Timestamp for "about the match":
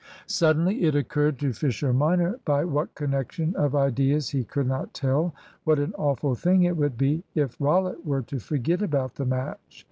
8.81-9.79